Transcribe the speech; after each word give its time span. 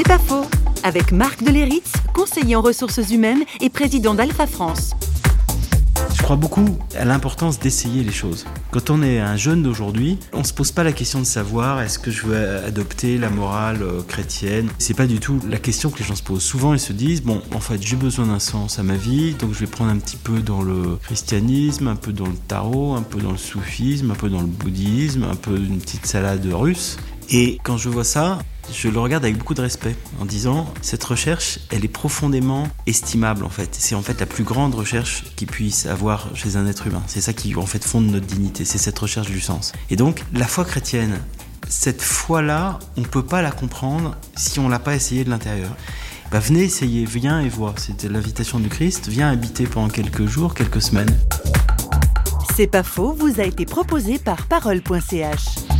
C'est 0.00 0.08
pas 0.08 0.18
faux 0.18 0.46
avec 0.82 1.12
Marc 1.12 1.42
Deléritz, 1.44 1.92
conseiller 2.14 2.56
en 2.56 2.62
ressources 2.62 3.10
humaines 3.10 3.44
et 3.60 3.68
président 3.68 4.14
d'Alpha 4.14 4.46
France. 4.46 4.92
Je 6.14 6.22
crois 6.22 6.36
beaucoup 6.36 6.78
à 6.96 7.04
l'importance 7.04 7.58
d'essayer 7.58 8.02
les 8.02 8.10
choses. 8.10 8.46
Quand 8.70 8.88
on 8.88 9.02
est 9.02 9.18
un 9.18 9.36
jeune 9.36 9.62
d'aujourd'hui, 9.62 10.18
on 10.32 10.42
se 10.42 10.54
pose 10.54 10.72
pas 10.72 10.84
la 10.84 10.92
question 10.92 11.18
de 11.18 11.26
savoir 11.26 11.82
est-ce 11.82 11.98
que 11.98 12.10
je 12.10 12.24
veux 12.24 12.64
adopter 12.64 13.18
la 13.18 13.28
morale 13.28 13.82
euh, 13.82 14.00
chrétienne? 14.00 14.70
C'est 14.78 14.94
pas 14.94 15.06
du 15.06 15.20
tout 15.20 15.38
la 15.46 15.58
question 15.58 15.90
que 15.90 15.98
les 15.98 16.06
gens 16.06 16.14
se 16.14 16.22
posent. 16.22 16.44
Souvent, 16.44 16.72
ils 16.72 16.80
se 16.80 16.94
disent 16.94 17.20
bon, 17.22 17.42
en 17.54 17.60
fait, 17.60 17.82
j'ai 17.82 17.96
besoin 17.96 18.24
d'un 18.24 18.38
sens 18.38 18.78
à 18.78 18.82
ma 18.82 18.96
vie, 18.96 19.34
donc 19.34 19.52
je 19.52 19.58
vais 19.58 19.66
prendre 19.66 19.90
un 19.90 19.98
petit 19.98 20.16
peu 20.16 20.40
dans 20.40 20.62
le 20.62 20.96
christianisme, 21.02 21.88
un 21.88 21.96
peu 21.96 22.14
dans 22.14 22.28
le 22.28 22.38
tarot, 22.48 22.94
un 22.94 23.02
peu 23.02 23.20
dans 23.20 23.32
le 23.32 23.36
soufisme, 23.36 24.12
un 24.12 24.14
peu 24.14 24.30
dans 24.30 24.40
le 24.40 24.46
bouddhisme, 24.46 25.24
un 25.24 25.36
peu 25.36 25.58
une 25.58 25.78
petite 25.78 26.06
salade 26.06 26.46
russe. 26.50 26.96
Et 27.28 27.58
quand 27.62 27.76
je 27.76 27.90
vois 27.90 28.02
ça, 28.02 28.38
je 28.74 28.88
le 28.88 28.98
regarde 29.00 29.24
avec 29.24 29.38
beaucoup 29.38 29.54
de 29.54 29.60
respect 29.60 29.96
en 30.20 30.24
disant 30.24 30.72
cette 30.82 31.04
recherche, 31.04 31.60
elle 31.70 31.84
est 31.84 31.88
profondément 31.88 32.68
estimable 32.86 33.44
en 33.44 33.48
fait. 33.48 33.74
C'est 33.78 33.94
en 33.94 34.02
fait 34.02 34.20
la 34.20 34.26
plus 34.26 34.44
grande 34.44 34.74
recherche 34.74 35.24
qu'il 35.36 35.48
puisse 35.48 35.86
avoir 35.86 36.34
chez 36.34 36.56
un 36.56 36.66
être 36.66 36.86
humain. 36.86 37.02
C'est 37.06 37.20
ça 37.20 37.32
qui 37.32 37.54
en 37.56 37.66
fait 37.66 37.84
fonde 37.84 38.06
notre 38.06 38.26
dignité, 38.26 38.64
c'est 38.64 38.78
cette 38.78 38.98
recherche 38.98 39.28
du 39.28 39.40
sens. 39.40 39.72
Et 39.90 39.96
donc 39.96 40.24
la 40.32 40.46
foi 40.46 40.64
chrétienne, 40.64 41.18
cette 41.68 42.02
foi-là, 42.02 42.78
on 42.96 43.02
ne 43.02 43.06
peut 43.06 43.24
pas 43.24 43.42
la 43.42 43.50
comprendre 43.50 44.16
si 44.36 44.58
on 44.58 44.68
l'a 44.68 44.78
pas 44.78 44.94
essayé 44.94 45.24
de 45.24 45.30
l'intérieur. 45.30 45.70
Bah, 46.30 46.38
venez 46.38 46.62
essayer, 46.62 47.04
viens 47.04 47.40
et 47.40 47.48
vois. 47.48 47.74
C'était 47.76 48.08
l'invitation 48.08 48.60
du 48.60 48.68
Christ. 48.68 49.08
Viens 49.08 49.30
habiter 49.30 49.64
pendant 49.64 49.88
quelques 49.88 50.26
jours, 50.26 50.54
quelques 50.54 50.80
semaines. 50.80 51.10
C'est 52.54 52.68
pas 52.68 52.84
faux, 52.84 53.12
vous 53.12 53.40
a 53.40 53.44
été 53.44 53.64
proposé 53.66 54.18
par 54.18 54.46
parole.ch. 54.46 55.79